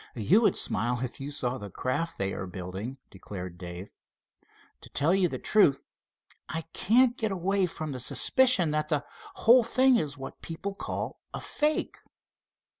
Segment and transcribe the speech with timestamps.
[0.15, 3.93] "You would smile if you saw the craft they are building," declared Dave.
[4.81, 5.83] "To tell you the truth,
[6.49, 11.19] I can't get away from the suspicion that the whole thing is what people call
[11.35, 11.99] a fake."